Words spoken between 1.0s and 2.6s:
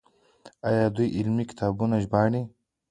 علمي کتابونه نه ژباړي؟